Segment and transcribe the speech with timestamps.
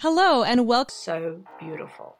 [0.00, 0.94] Hello and welcome.
[0.94, 2.16] So beautiful.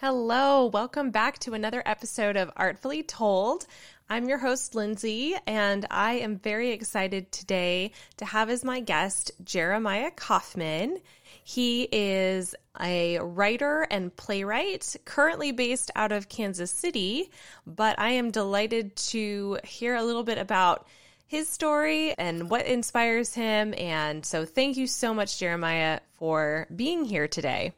[0.00, 3.64] Hello, welcome back to another episode of Artfully Told.
[4.10, 9.30] I'm your host, Lindsay, and I am very excited today to have as my guest
[9.44, 10.98] Jeremiah Kaufman.
[11.44, 17.30] He is a writer and playwright, currently based out of Kansas City,
[17.68, 20.88] but I am delighted to hear a little bit about
[21.26, 23.74] his story and what inspires him.
[23.76, 27.72] And so, thank you so much, Jeremiah, for being here today.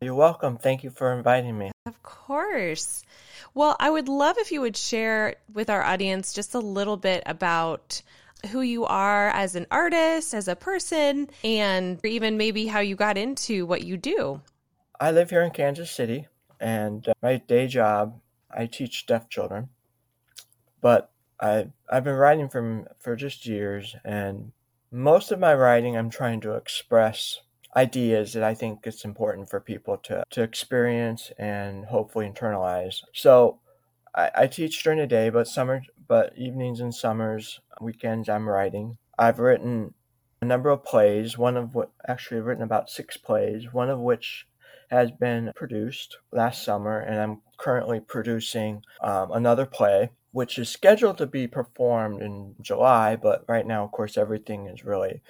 [0.00, 0.58] You're welcome.
[0.58, 1.70] Thank you for inviting me.
[1.86, 3.02] Of course.
[3.54, 7.22] Well, I would love if you would share with our audience just a little bit
[7.24, 8.02] about
[8.50, 13.16] who you are as an artist, as a person, and even maybe how you got
[13.16, 14.40] into what you do.
[15.00, 16.26] I live here in Kansas City,
[16.60, 19.68] and uh, my day job, I teach deaf children.
[20.80, 21.10] But
[21.40, 24.52] I I've been writing for for just years, and
[24.90, 27.40] most of my writing, I'm trying to express
[27.76, 33.02] ideas that I think it's important for people to, to experience and hopefully internalize.
[33.12, 33.58] So
[34.14, 38.98] I, I teach during the day, but summer, but evenings and summers, weekends, I'm writing.
[39.18, 39.94] I've written
[40.40, 41.36] a number of plays.
[41.36, 43.72] One of what actually I've written about six plays.
[43.72, 44.46] One of which
[44.90, 51.16] has been produced last summer, and I'm currently producing um, another play, which is scheduled
[51.16, 53.14] to be performed in July.
[53.14, 55.22] But right now, of course, everything is really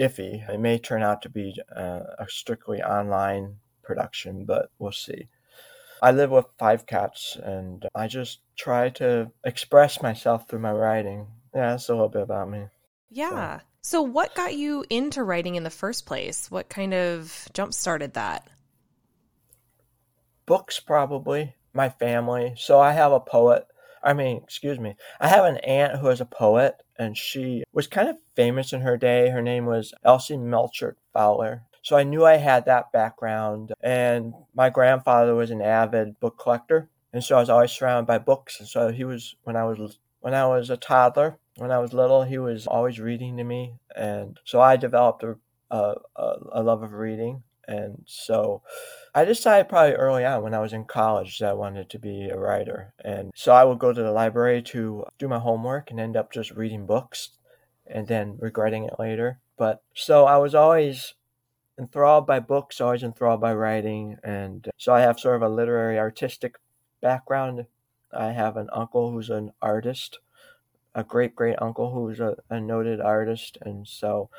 [0.00, 0.48] iffy.
[0.48, 5.28] It may turn out to be uh, a strictly online production, but we'll see.
[6.00, 11.26] I live with five cats, and I just try to express myself through my writing.
[11.54, 12.64] Yeah, that's a little bit about me.
[13.10, 13.58] Yeah.
[13.82, 16.50] So, so what got you into writing in the first place?
[16.50, 18.48] What kind of jump started that?
[20.46, 21.56] Books, probably.
[21.74, 22.54] My family.
[22.56, 23.66] So I have a poet
[24.06, 24.94] I mean, excuse me.
[25.20, 28.82] I have an aunt who is a poet, and she was kind of famous in
[28.82, 29.30] her day.
[29.30, 31.64] Her name was Elsie Melchert Fowler.
[31.82, 33.72] So I knew I had that background.
[33.82, 38.18] And my grandfather was an avid book collector, and so I was always surrounded by
[38.18, 38.60] books.
[38.60, 41.92] And so he was when I was when I was a toddler, when I was
[41.92, 45.36] little, he was always reading to me, and so I developed a
[45.70, 45.94] a,
[46.52, 47.42] a love of reading.
[47.68, 48.62] And so
[49.14, 52.28] I decided probably early on when I was in college that I wanted to be
[52.28, 52.92] a writer.
[53.04, 56.32] And so I would go to the library to do my homework and end up
[56.32, 57.30] just reading books
[57.86, 59.40] and then regretting it later.
[59.56, 61.14] But so I was always
[61.78, 64.18] enthralled by books, always enthralled by writing.
[64.22, 66.56] And so I have sort of a literary artistic
[67.00, 67.66] background.
[68.12, 70.18] I have an uncle who's an artist,
[70.94, 73.58] a great great uncle who's a, a noted artist.
[73.62, 74.30] And so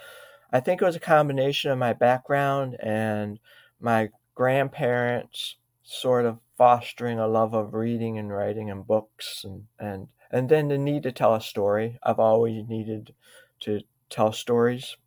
[0.52, 3.40] I think it was a combination of my background and
[3.80, 10.08] my grandparents sort of fostering a love of reading and writing and books and, and
[10.30, 11.98] and then the need to tell a story.
[12.04, 13.14] I've always needed
[13.62, 14.98] to tell stories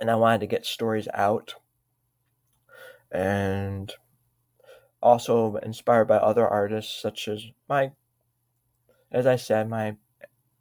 [0.00, 1.54] and I wanted to get stories out.
[3.10, 3.92] And
[5.02, 7.92] also inspired by other artists such as my
[9.10, 9.96] as I said, my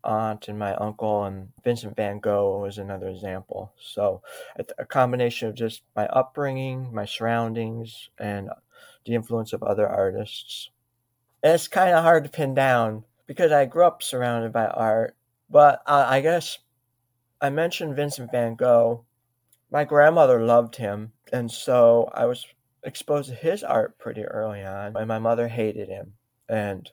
[0.07, 3.73] aunt and my uncle and Vincent van Gogh was another example.
[3.79, 4.21] So
[4.77, 8.49] a, combination of just my upbringing, my surroundings, and
[9.05, 10.69] the influence of other artists.
[11.43, 15.15] And it's kind of hard to pin down because I grew up surrounded by art.
[15.49, 16.57] But uh, I guess
[17.39, 19.05] I mentioned Vincent van Gogh.
[19.69, 22.45] My grandmother loved him, and so I was
[22.83, 24.95] exposed to his art pretty early on.
[24.95, 26.13] And my mother hated him
[26.47, 26.89] and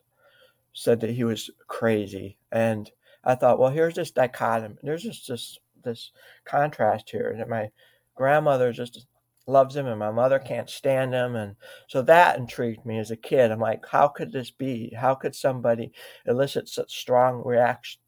[0.72, 2.36] said that he was crazy.
[2.50, 2.90] And
[3.24, 4.76] I thought, well, here's this dichotomy.
[4.82, 6.12] There's just this this
[6.46, 7.70] contrast here that my
[8.14, 9.06] grandmother just
[9.46, 11.56] loves him and my mother can't stand him and
[11.88, 13.50] so that intrigued me as a kid.
[13.50, 14.94] I'm like how could this be?
[14.98, 15.92] How could somebody
[16.26, 18.00] elicit such strong reaction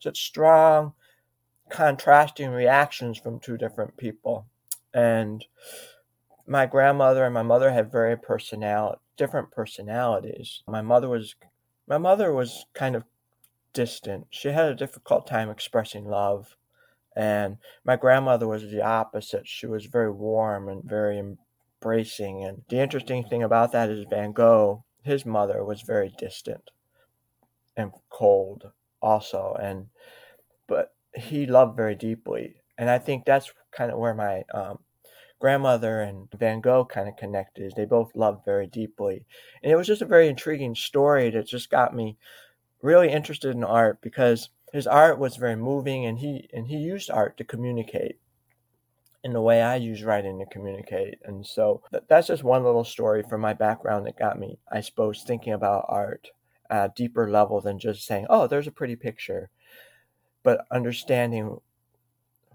[0.00, 0.94] such strong
[1.68, 4.46] contrasting reactions from two different people?
[4.92, 5.44] And
[6.46, 10.62] my grandmother and my mother had very personality different personalities.
[10.66, 11.34] My mother was
[11.86, 13.04] my mother was kind of
[13.72, 14.26] distant.
[14.30, 16.56] She had a difficult time expressing love.
[17.14, 19.46] And my grandmother was the opposite.
[19.46, 22.44] She was very warm and very embracing.
[22.44, 26.70] And the interesting thing about that is Van Gogh, his mother was very distant
[27.76, 28.70] and cold
[29.00, 29.56] also.
[29.60, 29.88] And
[30.66, 32.56] but he loved very deeply.
[32.78, 34.78] And I think that's kind of where my um,
[35.38, 37.74] grandmother and Van Gogh kind of connected.
[37.76, 39.26] They both loved very deeply.
[39.62, 42.16] And it was just a very intriguing story that just got me
[42.82, 47.10] really interested in art because his art was very moving and he and he used
[47.10, 48.18] art to communicate
[49.24, 51.18] in the way I use writing to communicate.
[51.24, 55.22] And so that's just one little story from my background that got me, I suppose,
[55.22, 56.28] thinking about art
[56.68, 59.50] at a deeper level than just saying, oh, there's a pretty picture,
[60.42, 61.60] but understanding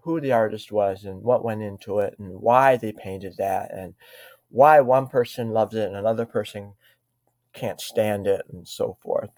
[0.01, 3.93] who the artist was and what went into it and why they painted that and
[4.49, 6.73] why one person loves it and another person
[7.53, 9.31] can't stand it and so forth.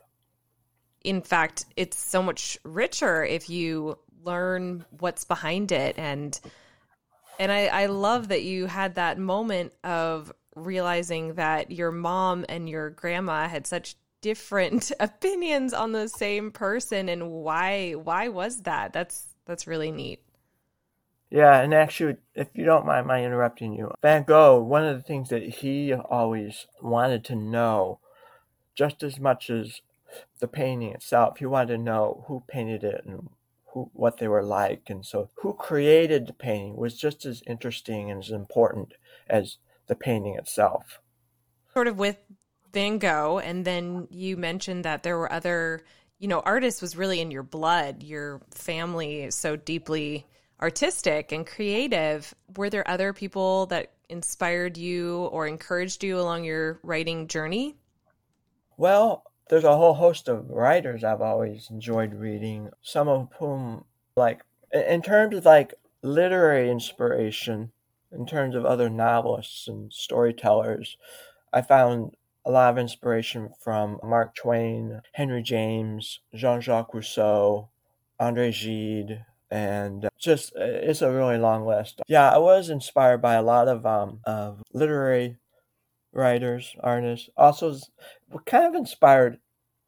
[1.03, 5.97] In fact, it's so much richer if you learn what's behind it.
[5.97, 6.39] And
[7.39, 12.69] and I, I love that you had that moment of realizing that your mom and
[12.69, 18.93] your grandma had such different opinions on the same person and why why was that?
[18.93, 20.21] That's that's really neat.
[21.29, 25.03] Yeah and actually if you don't mind my interrupting you van gogh one of the
[25.03, 27.99] things that he always wanted to know
[28.75, 29.81] just as much as
[30.39, 33.29] the painting itself he wanted to know who painted it and
[33.73, 38.09] who what they were like and so who created the painting was just as interesting
[38.09, 38.93] and as important
[39.29, 39.57] as
[39.87, 40.99] the painting itself
[41.73, 42.17] sort of with
[42.73, 45.83] Van Gogh, and then you mentioned that there were other,
[46.19, 48.03] you know, artists was really in your blood.
[48.03, 50.27] Your family is so deeply
[50.61, 52.33] artistic and creative.
[52.57, 57.75] Were there other people that inspired you or encouraged you along your writing journey?
[58.77, 63.83] Well, there's a whole host of writers I've always enjoyed reading, some of whom,
[64.15, 64.41] like,
[64.71, 67.71] in terms of like literary inspiration,
[68.11, 70.97] in terms of other novelists and storytellers,
[71.51, 72.15] I found
[72.45, 77.69] a lot of inspiration from Mark Twain, Henry James, Jean Jacques Rousseau,
[78.19, 82.01] Andre Gide, and just it's a really long list.
[82.07, 85.37] Yeah, I was inspired by a lot of um of literary
[86.11, 87.29] writers, artists.
[87.37, 87.75] Also,
[88.45, 89.39] kind of inspired.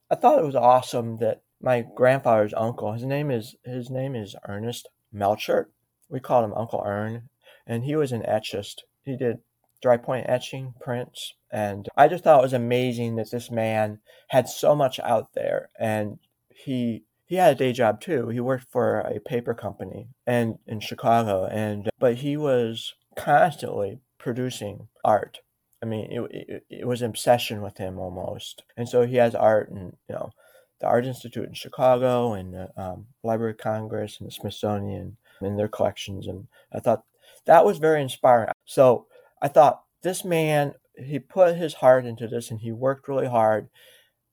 [0.09, 4.35] I thought it was awesome that my grandfather's uncle, his name is his name is
[4.47, 5.67] Ernest Melchert.
[6.09, 7.29] We called him Uncle Ern,
[7.65, 8.83] and he was an etchist.
[9.03, 9.39] He did
[9.81, 11.33] dry point etching prints.
[11.51, 15.69] And I just thought it was amazing that this man had so much out there
[15.77, 16.19] and
[16.49, 18.27] he he had a day job too.
[18.29, 24.87] He worked for a paper company and in Chicago and but he was constantly producing
[25.03, 25.39] art.
[25.81, 28.63] I mean, it, it, it was an obsession with him almost.
[28.77, 30.31] And so he has art and, you know,
[30.79, 35.57] the Art Institute in Chicago and the um, Library of Congress and the Smithsonian and
[35.57, 36.27] their collections.
[36.27, 37.03] And I thought
[37.45, 38.51] that was very inspiring.
[38.65, 39.05] So
[39.41, 43.69] I thought this man, he put his heart into this and he worked really hard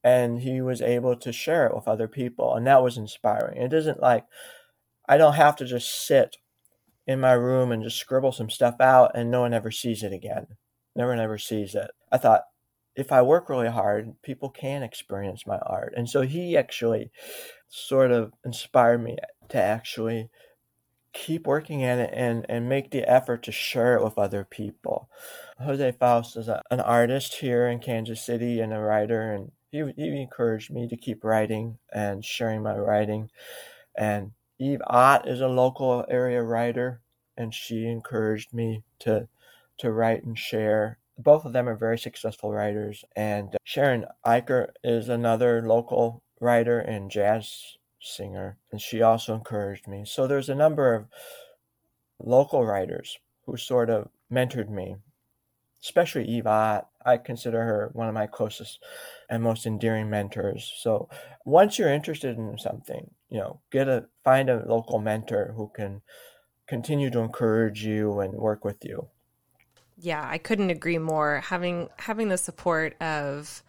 [0.02, 2.54] and he was able to share it with other people.
[2.54, 3.60] And that was inspiring.
[3.60, 4.24] It isn't like
[5.08, 6.36] I don't have to just sit
[7.06, 10.12] in my room and just scribble some stuff out and no one ever sees it
[10.12, 10.46] again.
[10.98, 11.90] No one ever sees it.
[12.10, 12.42] I thought,
[12.96, 15.94] if I work really hard, people can experience my art.
[15.96, 17.12] And so he actually
[17.68, 19.16] sort of inspired me
[19.50, 20.28] to actually
[21.12, 25.08] keep working at it and, and make the effort to share it with other people.
[25.60, 29.92] Jose Faust is a, an artist here in Kansas City and a writer, and he,
[29.96, 33.30] he encouraged me to keep writing and sharing my writing.
[33.96, 37.00] And Eve Ott is a local area writer,
[37.36, 39.28] and she encouraged me to
[39.78, 40.98] to write and share.
[41.16, 47.10] Both of them are very successful writers, and Sharon Eiker is another local writer and
[47.10, 50.04] jazz singer, and she also encouraged me.
[50.04, 51.06] So there's a number of
[52.20, 54.96] local writers who sort of mentored me,
[55.82, 56.88] especially Eve Ott.
[57.04, 58.82] I consider her one of my closest
[59.30, 60.70] and most endearing mentors.
[60.78, 61.08] So
[61.44, 66.02] once you're interested in something, you know, get a find a local mentor who can
[66.66, 69.08] continue to encourage you and work with you.
[70.00, 71.40] Yeah, I couldn't agree more.
[71.40, 73.62] Having having the support of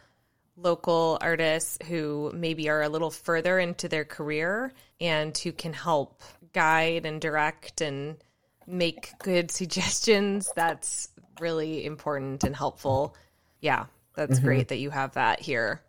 [0.56, 6.22] local artists who maybe are a little further into their career and who can help
[6.54, 8.18] guide and direct and
[8.68, 10.52] make good suggestions.
[10.56, 13.16] That's really important and helpful.
[13.62, 14.46] Yeah, that's mm-hmm.
[14.46, 15.82] great that you have that here.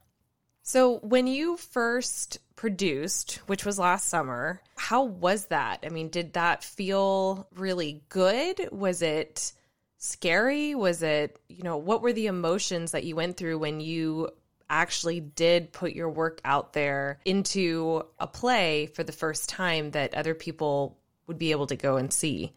[0.63, 5.81] So, when you first produced, which was last summer, how was that?
[5.85, 8.69] I mean, did that feel really good?
[8.71, 9.53] Was it
[10.01, 10.75] scary?
[10.75, 14.31] Was it, you know, what were the emotions that you went through when you
[14.69, 20.15] actually did put your work out there into a play for the first time that
[20.15, 22.53] other people would be able to go and see?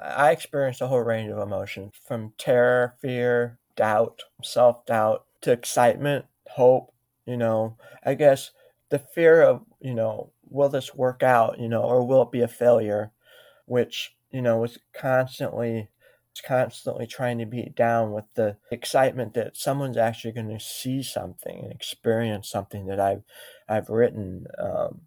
[0.00, 6.26] I experienced a whole range of emotions from terror, fear, doubt, self doubt to excitement,
[6.46, 6.92] hope.
[7.26, 8.52] You know, I guess
[8.90, 12.40] the fear of, you know, will this work out, you know, or will it be
[12.42, 13.10] a failure,
[13.66, 15.88] which, you know, was constantly
[16.40, 21.60] constantly trying to beat down with the excitement that someone's actually going to see something
[21.62, 23.22] and experience something that I've
[23.68, 25.02] I've written, um,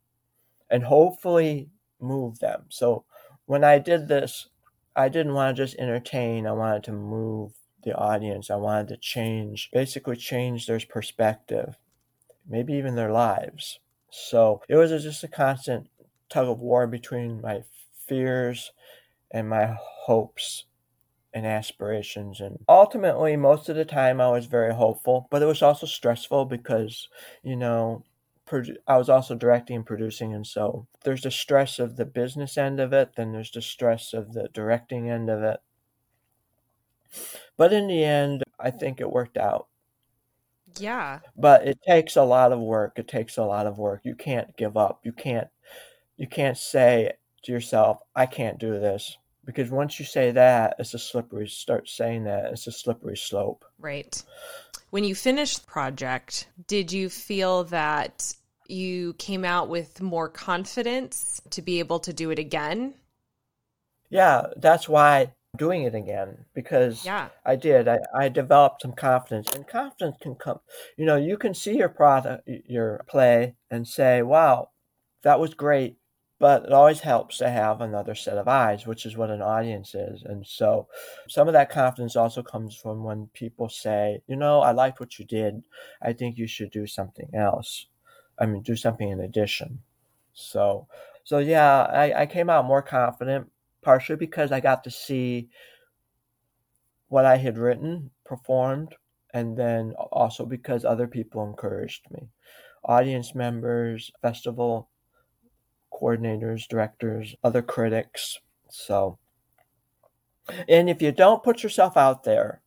[0.70, 1.70] and hopefully
[2.00, 2.66] move them.
[2.70, 3.06] So
[3.46, 4.48] when I did this,
[4.96, 6.48] I didn't want to just entertain.
[6.48, 8.50] I wanted to move the audience.
[8.50, 11.78] I wanted to change, basically change their perspective,
[12.48, 13.80] maybe even their lives.
[14.12, 15.90] So it was just a constant
[16.30, 17.64] tug of war between my
[18.08, 18.72] fears
[19.32, 20.66] and my hopes
[21.34, 22.40] and aspirations.
[22.40, 26.46] And ultimately, most of the time, I was very hopeful, but it was also stressful
[26.46, 27.08] because,
[27.44, 28.04] you know,
[28.88, 32.82] I was also directing and producing, and so there's the stress of the business end
[32.82, 35.62] of it, then there's the stress of the directing end of it.
[37.58, 39.68] But in the end, I think it worked out.
[40.78, 41.20] Yeah.
[41.36, 42.98] But it takes a lot of work.
[42.98, 44.02] It takes a lot of work.
[44.04, 45.02] You can't give up.
[45.04, 45.48] You can't
[46.18, 49.18] you can't say to yourself, I can't do this.
[49.52, 53.66] Because once you say that, it's a slippery start saying that, it's a slippery slope.
[53.80, 54.24] Right.
[54.92, 58.34] When you finished the project, did you feel that
[58.68, 62.94] you came out with more confidence to be able to do it again?
[64.10, 67.28] Yeah, that's why doing it again because yeah.
[67.46, 67.90] I did.
[67.90, 70.60] I, I developed some confidence, and confidence can come.
[70.98, 74.70] You know, you can see your product, your play, and say, "Wow,
[75.24, 75.98] that was great."
[76.42, 79.94] But it always helps to have another set of eyes, which is what an audience
[79.96, 80.24] is.
[80.24, 80.88] And so,
[81.30, 85.20] some of that confidence also comes from when people say, "You know, I liked what
[85.20, 85.64] you did.
[86.02, 87.88] I think you should do something else.
[88.40, 89.84] I mean, do something in addition."
[90.34, 90.88] So,
[91.24, 93.52] so yeah, I, I came out more confident
[93.84, 95.50] partially because I got to see
[97.10, 98.96] what I had written performed,
[99.34, 102.30] and then also because other people encouraged me
[102.84, 104.90] audience members, festival
[106.02, 108.40] coordinators, directors, other critics.
[108.70, 109.18] So,
[110.68, 112.62] and if you don't put yourself out there,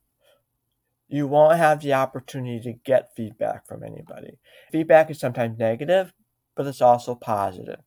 [1.08, 4.38] you won't have the opportunity to get feedback from anybody.
[4.72, 6.12] Feedback is sometimes negative,
[6.54, 7.80] but it's also positive.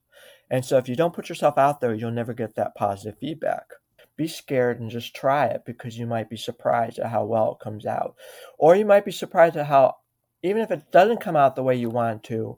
[0.50, 3.72] And so if you don't put yourself out there, you'll never get that positive feedback.
[4.16, 7.64] Be scared and just try it because you might be surprised at how well it
[7.64, 8.16] comes out.
[8.58, 9.98] Or you might be surprised at how,
[10.44, 12.58] even if it doesn't come out the way you want to,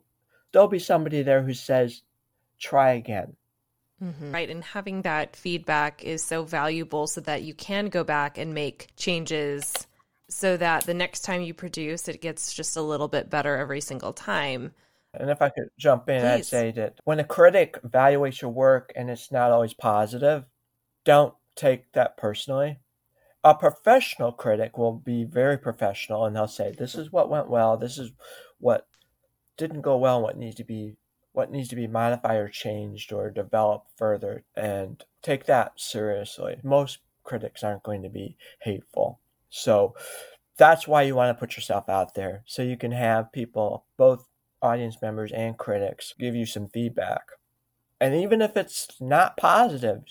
[0.52, 2.02] there'll be somebody there who says,
[2.60, 3.36] try again.
[4.02, 4.32] Mm-hmm.
[4.32, 4.48] Right.
[4.48, 8.88] And having that feedback is so valuable so that you can go back and make
[8.96, 9.86] changes
[10.30, 13.80] so that the next time you produce, it gets just a little bit better every
[13.80, 14.72] single time.
[15.12, 16.26] And if I could jump in, Please.
[16.26, 20.44] I'd say that when a critic evaluates your work and it's not always positive,
[21.04, 22.78] don't take that personally.
[23.42, 27.76] A professional critic will be very professional and they'll say, This is what went well,
[27.76, 28.12] this is
[28.58, 28.86] what
[29.56, 30.94] didn't go well, what needs to be
[31.32, 36.56] what needs to be modified or changed or developed further and take that seriously.
[36.62, 39.20] Most critics aren't going to be hateful.
[39.48, 39.94] So
[40.56, 44.26] that's why you want to put yourself out there so you can have people both
[44.62, 47.22] audience members and critics give you some feedback.
[48.00, 50.02] And even if it's not positive,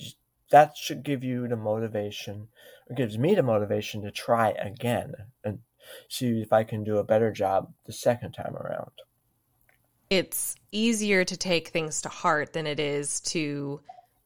[0.51, 2.47] that should give you the motivation,
[2.89, 5.59] or gives me the motivation to try again and
[6.07, 8.91] see if I can do a better job the second time around.
[10.09, 13.79] It's easier to take things to heart than it is to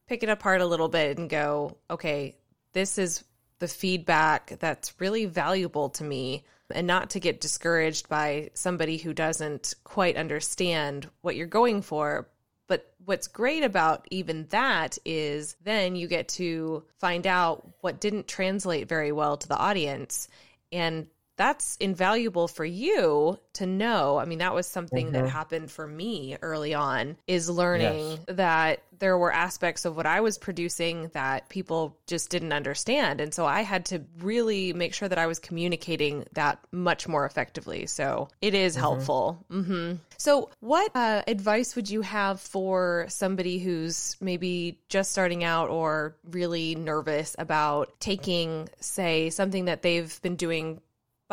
[0.07, 2.37] pick it apart a little bit and go, okay,
[2.73, 3.23] this is
[3.59, 9.13] the feedback that's really valuable to me and not to get discouraged by somebody who
[9.13, 12.29] doesn't quite understand what you're going for.
[12.67, 18.27] But what's great about even that is then you get to find out what didn't
[18.27, 20.27] translate very well to the audience
[20.71, 24.17] and that's invaluable for you to know.
[24.17, 25.23] I mean, that was something mm-hmm.
[25.23, 28.19] that happened for me early on is learning yes.
[28.27, 33.19] that there were aspects of what I was producing that people just didn't understand.
[33.19, 37.25] And so I had to really make sure that I was communicating that much more
[37.25, 37.85] effectively.
[37.87, 38.81] So it is mm-hmm.
[38.81, 39.45] helpful.
[39.51, 39.95] Mm-hmm.
[40.17, 46.15] So, what uh, advice would you have for somebody who's maybe just starting out or
[46.31, 50.79] really nervous about taking, say, something that they've been doing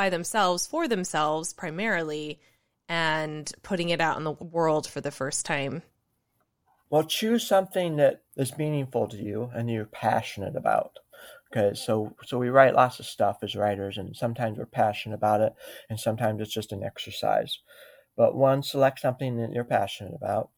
[0.00, 2.40] by themselves for themselves primarily
[2.88, 5.82] and putting it out in the world for the first time?
[6.88, 10.92] Well, choose something that is meaningful to you and you're passionate about.
[11.52, 15.42] Okay, so so we write lots of stuff as writers, and sometimes we're passionate about
[15.42, 15.52] it,
[15.90, 17.58] and sometimes it's just an exercise.
[18.16, 20.48] But one, select something that you're passionate about,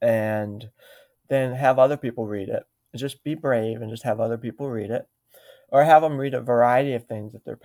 [0.00, 0.70] and
[1.28, 2.62] then have other people read it.
[2.94, 5.08] Just be brave and just have other people read it,
[5.72, 7.58] or have them read a variety of things that they're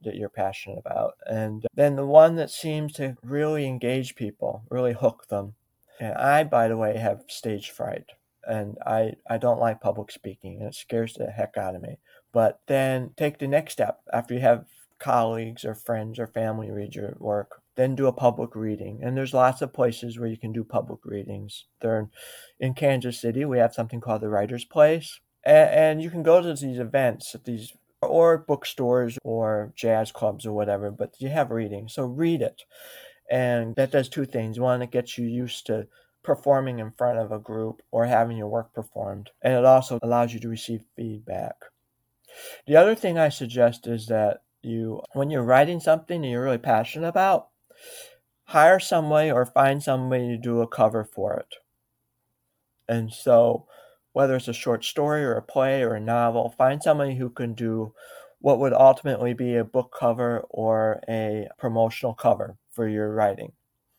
[0.00, 1.14] that you're passionate about.
[1.26, 5.54] And then the one that seems to really engage people, really hook them.
[6.00, 8.06] And I, by the way, have stage fright
[8.44, 11.98] and I, I don't like public speaking and it scares the heck out of me.
[12.32, 14.64] But then take the next step after you have
[14.98, 17.60] colleagues or friends or family read your work.
[17.76, 19.00] Then do a public reading.
[19.02, 21.66] And there's lots of places where you can do public readings.
[21.80, 22.10] There in,
[22.58, 25.20] in Kansas City, we have something called the Writer's Place.
[25.44, 30.44] And, and you can go to these events at these or bookstores or jazz clubs
[30.44, 31.88] or whatever, but you have reading.
[31.88, 32.62] So read it.
[33.30, 34.58] And that does two things.
[34.58, 35.86] One, it gets you used to
[36.22, 39.30] performing in front of a group or having your work performed.
[39.40, 41.56] And it also allows you to receive feedback.
[42.66, 46.58] The other thing I suggest is that you, when you're writing something that you're really
[46.58, 47.48] passionate about,
[48.44, 51.54] hire somebody or find somebody to do a cover for it.
[52.88, 53.66] And so,
[54.12, 57.54] whether it's a short story or a play or a novel, find somebody who can
[57.54, 57.94] do
[58.40, 63.52] what would ultimately be a book cover or a promotional cover for your writing.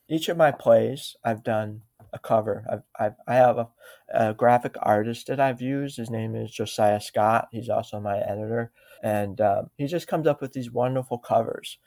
[0.10, 2.66] Each of my plays, I've done a cover.
[2.72, 3.68] I've, I've I have a,
[4.14, 5.98] a, graphic artist that I've used.
[5.98, 7.48] His name is Josiah Scott.
[7.52, 11.78] He's also my editor, and um, he just comes up with these wonderful covers.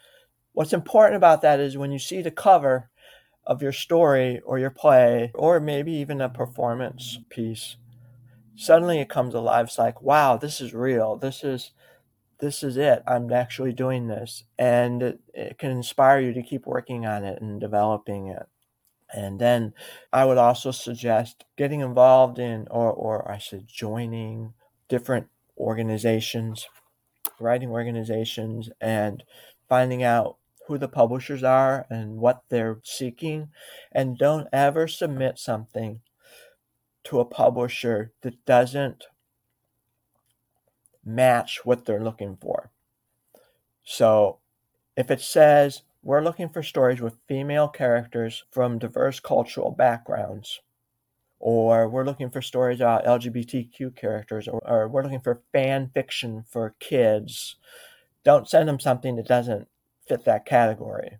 [0.52, 2.90] What's important about that is when you see the cover
[3.46, 7.76] of your story or your play, or maybe even a performance piece,
[8.56, 9.66] suddenly it comes alive.
[9.66, 11.16] It's like, wow, this is real.
[11.16, 11.72] This is
[12.38, 13.02] this is it.
[13.06, 17.40] I'm actually doing this, and it, it can inspire you to keep working on it
[17.40, 18.46] and developing it.
[19.14, 19.72] And then
[20.12, 24.52] I would also suggest getting involved in, or, or I should joining
[24.88, 26.68] different organizations,
[27.40, 29.22] writing organizations, and
[29.68, 30.36] finding out
[30.66, 33.48] who the publishers are and what they're seeking.
[33.92, 36.00] And don't ever submit something
[37.06, 39.04] to a publisher that doesn't
[41.04, 42.70] match what they're looking for.
[43.82, 44.38] So
[44.96, 50.60] if it says we're looking for stories with female characters from diverse cultural backgrounds.
[51.40, 56.44] Or we're looking for stories about LGBTQ characters, or, or we're looking for fan fiction
[56.48, 57.56] for kids.
[58.22, 59.66] Don't send them something that doesn't
[60.06, 61.18] fit that category.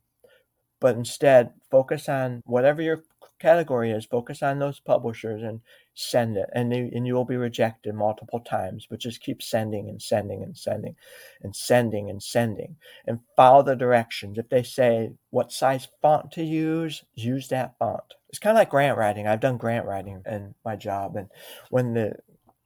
[0.79, 3.03] But instead, focus on whatever your
[3.39, 5.61] category is, focus on those publishers and
[5.95, 6.49] send it.
[6.55, 10.43] And, they, and you will be rejected multiple times but just keep sending and sending
[10.43, 10.97] and sending
[11.43, 12.77] and sending and sending
[13.07, 14.39] and follow the directions.
[14.39, 17.05] If they say what size font to use?
[17.15, 18.15] Use that font.
[18.29, 19.27] It's kind of like grant writing.
[19.27, 21.29] I've done grant writing in my job and
[21.71, 22.17] when the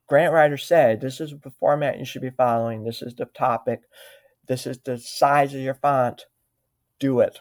[0.06, 2.84] grant writer said this is the format you should be following.
[2.84, 3.82] This is the topic.
[4.46, 6.26] This is the size of your font.
[6.99, 7.40] Do it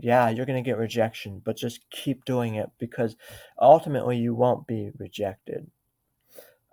[0.00, 3.16] yeah, you're going to get rejection, but just keep doing it because
[3.60, 5.70] ultimately you won't be rejected.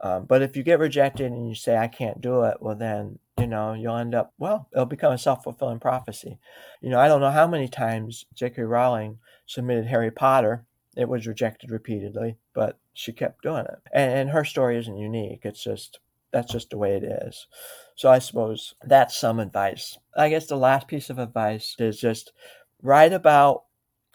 [0.02, 3.20] Um, but if you get rejected and you say, I can't do it, well, then,
[3.38, 6.40] you know, you'll end up, well, it'll become a self fulfilling prophecy.
[6.82, 8.64] You know, I don't know how many times J.K.
[8.64, 10.66] Rowling submitted Harry Potter.
[10.98, 13.80] It was rejected repeatedly, but she kept doing it.
[13.94, 15.42] And, and her story isn't unique.
[15.44, 16.00] It's just,
[16.32, 17.48] that's just the way it is.
[17.96, 20.00] So I suppose that's some advice.
[20.18, 22.34] I guess the last piece of advice is just
[22.82, 23.64] write about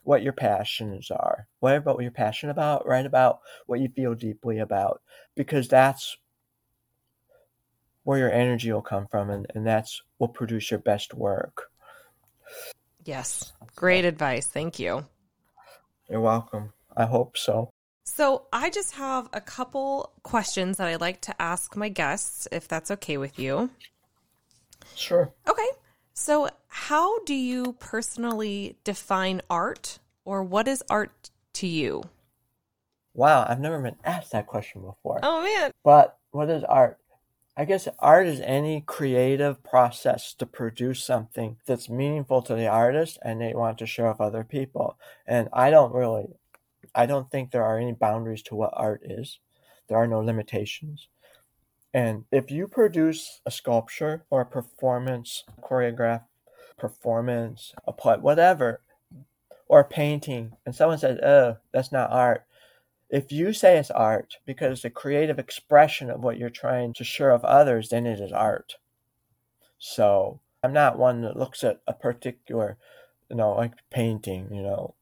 [0.03, 1.49] what your passions are.
[1.61, 2.87] Write about what you're passionate about.
[2.87, 5.03] Write about what you feel deeply about,
[5.35, 6.17] because that's
[8.05, 11.65] where your energy will come from, and, and that's will produce your best work.
[13.05, 14.47] Yes, great advice.
[14.47, 15.07] Thank you.
[16.09, 16.73] You're welcome.
[16.97, 17.71] I hope so.
[18.05, 22.69] So, I just have a couple questions that I'd like to ask my guests, if
[22.69, 23.71] that's okay with you.
[24.95, 25.33] Sure.
[25.49, 25.67] Okay.
[26.19, 32.05] So, how do you personally define art, or what is art to you?
[33.13, 35.21] Wow, I've never been asked that question before.
[35.23, 35.73] Oh, man.
[35.85, 36.99] But what is art?
[37.55, 43.19] I guess art is any creative process to produce something that's meaningful to the artist
[43.23, 44.99] and they want to share with other people.
[45.27, 46.29] And I don't really,
[46.95, 49.39] I don't think there are any boundaries to what art is.
[49.89, 51.09] There are no limitations.
[51.97, 56.25] And if you produce a sculpture or a performance, choreograph
[56.77, 58.83] performance, a play, whatever,
[59.67, 62.45] or a painting, and someone says, oh, that's not art.
[63.09, 67.03] If you say it's art because it's a creative expression of what you're trying to
[67.03, 68.75] share of others, then it is art.
[69.79, 72.77] So I'm not one that looks at a particular,
[73.31, 74.97] you know, like painting, you know.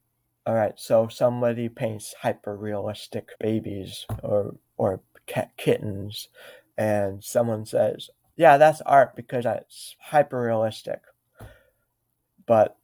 [0.45, 6.29] All right, so somebody paints hyper realistic babies or or cat kittens
[6.77, 11.01] and someone says, "Yeah, that's art because it's hyper realistic."
[12.45, 12.77] But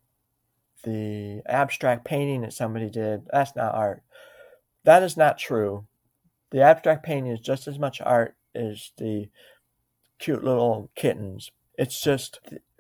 [0.83, 4.03] the abstract painting that somebody did, that's not art.
[4.83, 5.87] That is not true.
[6.49, 9.29] The abstract painting is just as much art as the
[10.19, 11.51] cute little kittens.
[11.77, 12.39] It's just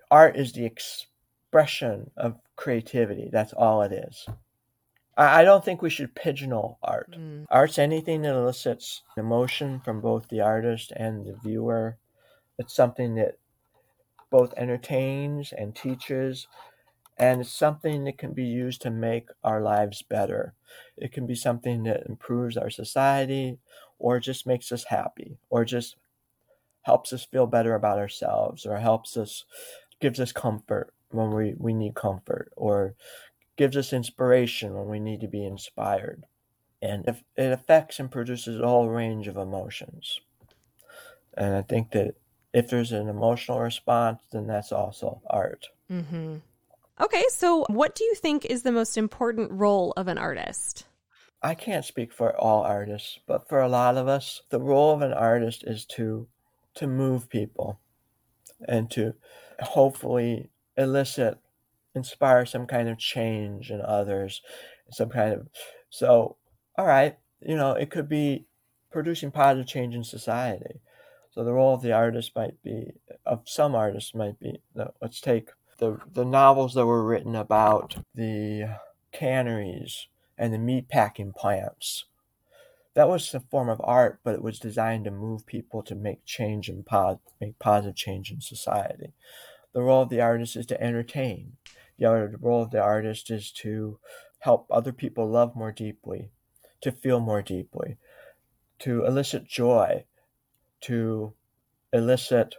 [0.09, 3.29] art is the expression of creativity.
[3.31, 4.27] That's all it is.
[5.17, 7.11] I don't think we should pigeonhole art.
[7.17, 7.45] Mm.
[7.49, 11.97] Art's anything that elicits emotion from both the artist and the viewer.
[12.57, 13.37] It's something that
[14.29, 16.47] both entertains and teaches,
[17.17, 20.53] and it's something that can be used to make our lives better.
[20.97, 23.59] It can be something that improves our society,
[23.99, 25.97] or just makes us happy, or just
[26.83, 29.43] helps us feel better about ourselves, or helps us,
[29.99, 32.95] gives us comfort when we, we need comfort, or
[33.61, 36.25] gives us inspiration when we need to be inspired.
[36.81, 40.19] and if it affects and produces a whole range of emotions.
[41.37, 42.15] And I think that
[42.53, 45.67] if there's an emotional response, then that's also art.
[45.91, 46.37] Mm-hmm.
[46.99, 50.87] Okay, so what do you think is the most important role of an artist?
[51.43, 55.03] I can't speak for all artists, but for a lot of us, the role of
[55.03, 56.27] an artist is to
[56.73, 57.79] to move people
[58.67, 59.13] and to
[59.59, 61.37] hopefully elicit
[61.95, 64.41] inspire some kind of change in others
[64.91, 65.47] some kind of
[65.89, 66.37] so
[66.77, 68.45] all right you know it could be
[68.91, 70.79] producing positive change in society
[71.31, 72.91] so the role of the artist might be
[73.25, 74.59] of some artists might be
[75.01, 75.49] let's take
[75.79, 78.77] the the novels that were written about the
[79.11, 82.05] canneries and the meat packing plants
[82.93, 86.25] that was a form of art, but it was designed to move people to make
[86.25, 89.13] change and po- make positive change in society.
[89.73, 91.53] The role of the artist is to entertain.
[92.01, 93.99] The role of the artist is to
[94.39, 96.31] help other people love more deeply,
[96.81, 97.97] to feel more deeply,
[98.79, 100.05] to elicit joy,
[100.81, 101.33] to
[101.93, 102.55] elicit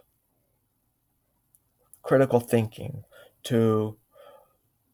[2.03, 3.03] critical thinking,
[3.43, 3.97] to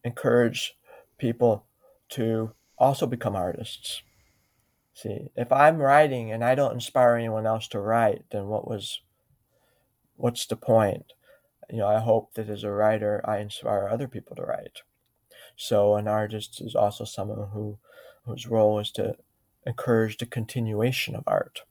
[0.02, 0.76] encourage
[1.16, 1.66] people
[2.08, 4.02] to also become artists.
[4.94, 9.00] See, if I'm writing and I don't inspire anyone else to write, then what was,
[10.16, 11.12] what's the point?
[11.70, 14.82] You know, I hope that as a writer, I inspire other people to write.
[15.56, 17.78] So an artist is also someone who,
[18.24, 19.16] whose role is to
[19.66, 21.62] encourage the continuation of art.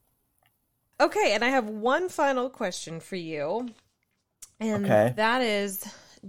[1.01, 3.69] Okay, and I have one final question for you.
[4.59, 5.13] And okay.
[5.15, 5.85] that is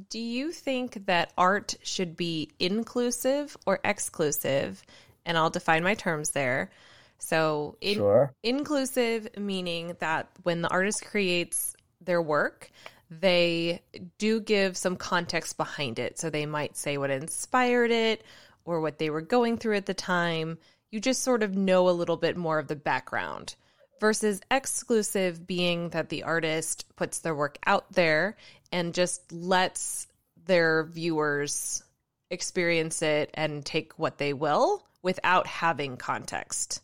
[0.09, 4.83] do you think that art should be inclusive or exclusive?
[5.27, 6.71] And I'll define my terms there.
[7.19, 8.33] So, in, sure.
[8.43, 12.71] inclusive meaning that when the artist creates their work,
[13.11, 13.83] they
[14.19, 16.19] do give some context behind it.
[16.19, 18.23] So, they might say what inspired it
[18.65, 20.59] or what they were going through at the time.
[20.91, 23.55] You just sort of know a little bit more of the background
[24.01, 28.37] versus exclusive being that the artist puts their work out there
[28.73, 30.07] and just lets
[30.47, 31.85] their viewers
[32.31, 36.81] experience it and take what they will without having context.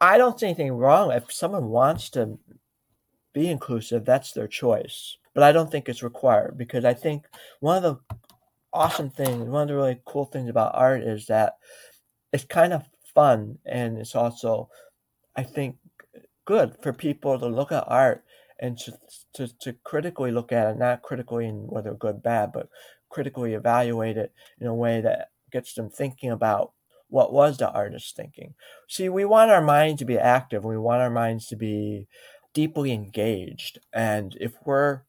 [0.00, 2.38] I don't see anything wrong if someone wants to
[3.32, 5.16] be inclusive, that's their choice.
[5.36, 7.26] But I don't think it's required because I think
[7.60, 8.16] one of the
[8.72, 11.58] awesome things, one of the really cool things about art is that
[12.32, 14.70] it's kind of fun and it's also,
[15.36, 15.76] I think,
[16.46, 18.24] good for people to look at art
[18.58, 18.98] and to,
[19.34, 22.70] to, to critically look at it, not critically in whether good, bad, but
[23.10, 26.72] critically evaluate it in a way that gets them thinking about
[27.08, 28.54] what was the artist thinking?
[28.88, 30.64] See, we want our mind to be active.
[30.64, 32.08] We want our minds to be
[32.54, 33.78] deeply engaged.
[33.92, 35.02] And if we're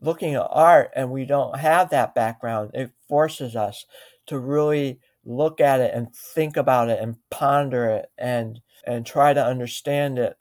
[0.00, 3.86] looking at art and we don't have that background, it forces us
[4.26, 9.32] to really look at it and think about it and ponder it and and try
[9.34, 10.36] to understand it.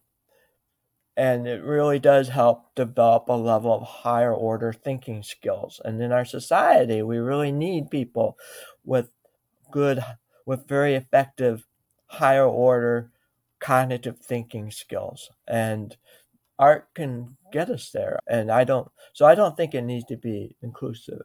[1.17, 5.81] And it really does help develop a level of higher order thinking skills.
[5.83, 8.37] And in our society, we really need people
[8.85, 9.09] with
[9.71, 10.03] good
[10.45, 11.65] with very effective
[12.07, 13.11] higher order
[13.59, 15.97] cognitive thinking skills and
[16.59, 20.17] art can get us there and i don't so i don't think it needs to
[20.17, 21.21] be inclusive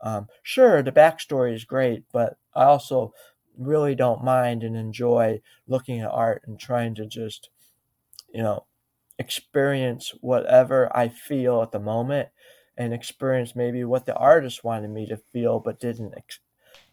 [0.00, 3.12] um, sure the backstory is great but i also
[3.56, 7.50] really don't mind and enjoy looking at art and trying to just
[8.32, 8.64] you know
[9.18, 12.28] experience whatever i feel at the moment
[12.76, 16.14] and experience maybe what the artist wanted me to feel but didn't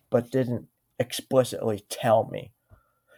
[0.10, 0.68] but didn't
[1.00, 2.52] explicitly tell me.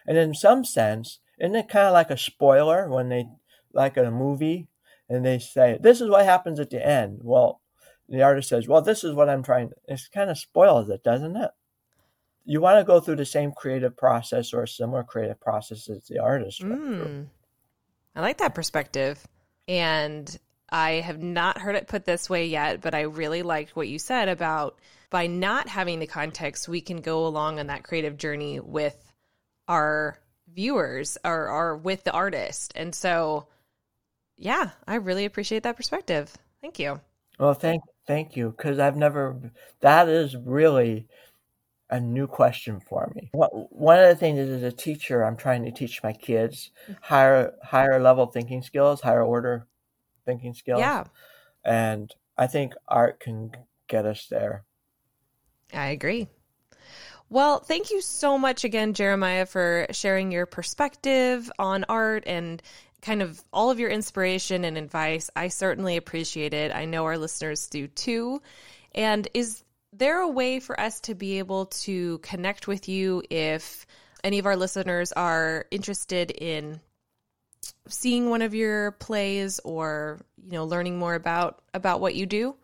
[0.08, 3.28] And in some sense, isn't it kind of like a spoiler when they,
[3.74, 4.68] like a movie,
[5.10, 7.20] and they say, this is what happens at the end?
[7.22, 7.62] Well,
[8.10, 9.72] the artist says, well, this is what I'm trying.
[9.88, 11.52] It kind of spoils it, doesn't it?
[12.46, 16.06] You want to go through the same creative process or a similar creative process as
[16.08, 17.28] the artist mm.
[18.16, 19.26] I like that perspective.
[19.68, 20.38] And
[20.70, 24.00] I have not heard it put this way yet, but I really liked what you
[24.00, 28.60] said about by not having the context, we can go along on that creative journey
[28.60, 28.98] with
[29.68, 30.20] our
[30.54, 32.74] viewers or, or with the artist.
[32.76, 33.48] And so,
[34.38, 36.36] yeah, I really appreciate that perspective.
[36.62, 37.02] Thank you.
[37.40, 39.52] Well, thank thank you because I've never.
[39.82, 41.08] That is really
[41.90, 43.30] a new question for me.
[43.34, 46.72] One of the things is, as a teacher, I'm trying to teach my kids
[47.02, 49.68] higher higher level thinking skills, higher order
[50.26, 50.80] thinking skills.
[50.80, 51.06] Yeah,
[51.64, 53.52] and I think art can
[53.88, 54.64] get us there.
[55.74, 56.28] I agree.
[57.30, 62.62] Well, thank you so much again, Jeremiah, for sharing your perspective on art and
[63.02, 65.30] kind of all of your inspiration and advice.
[65.36, 66.74] I certainly appreciate it.
[66.74, 68.42] I know our listeners do too.
[68.96, 73.86] And is there a way for us to be able to connect with you if
[74.24, 76.80] any of our listeners are interested in
[77.88, 82.56] seeing one of your plays or you know learning more about about what you do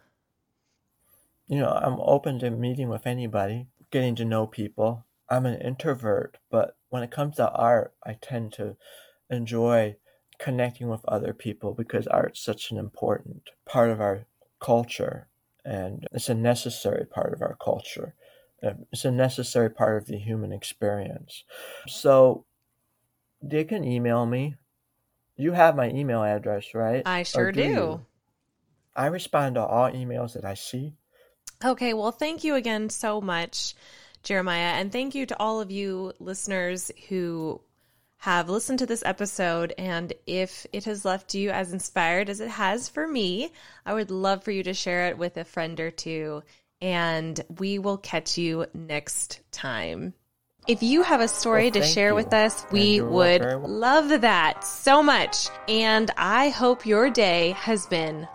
[1.48, 6.38] you know i'm open to meeting with anybody getting to know people i'm an introvert
[6.50, 8.76] but when it comes to art i tend to
[9.30, 9.96] enjoy
[10.44, 14.26] connecting with other people because art's such an important part of our
[14.60, 15.28] culture
[15.66, 18.14] and it's a necessary part of our culture
[18.64, 21.44] um, it's a necessary part of the human experience
[21.88, 22.46] so
[23.42, 24.56] they can email me
[25.36, 27.02] you have my email address, right?
[27.06, 27.62] I sure do.
[27.62, 28.06] do.
[28.96, 30.94] I respond to all emails that I see.
[31.64, 33.74] Okay, well, thank you again so much,
[34.22, 34.74] Jeremiah.
[34.74, 37.62] And thank you to all of you listeners who
[38.24, 39.74] have listened to this episode.
[39.78, 43.52] And if it has left you as inspired as it has for me,
[43.86, 46.42] I would love for you to share it with a friend or two.
[46.80, 50.14] And we will catch you next time.
[50.70, 52.16] If you have a story well, to share you.
[52.16, 55.50] with us, we would love that so much.
[55.68, 58.30] And I hope your day has been